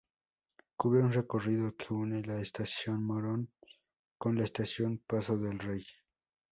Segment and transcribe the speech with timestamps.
[0.77, 3.51] Cubre un recorrido que une la estación Morón
[4.17, 5.85] con la estación Paso del Rey.